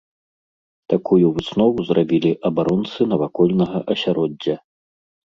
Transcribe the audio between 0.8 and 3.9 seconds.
Такую выснову зрабілі абаронцы навакольнага